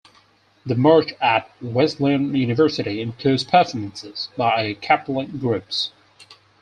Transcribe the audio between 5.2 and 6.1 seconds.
groups.